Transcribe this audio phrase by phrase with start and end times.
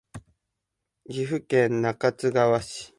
[1.07, 2.89] 岐阜県中津川市